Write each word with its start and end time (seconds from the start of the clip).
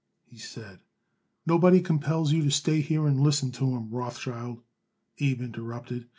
he 0.25 0.39
said. 0.39 0.79
"Nobody 1.45 1.79
compels 1.79 2.31
you 2.33 2.43
to 2.45 2.49
stay 2.49 2.81
here 2.81 3.05
and 3.05 3.19
listen 3.21 3.51
to 3.51 3.75
'em, 3.75 3.91
Rothschild," 3.91 4.63
Abe 5.19 5.43
interrupted. 5.43 6.07